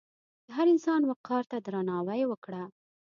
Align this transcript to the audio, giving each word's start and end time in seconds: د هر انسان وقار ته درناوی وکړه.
د 0.47 0.47
هر 0.57 0.67
انسان 0.73 1.01
وقار 1.09 1.43
ته 1.51 1.57
درناوی 1.65 2.21
وکړه. 2.27 2.63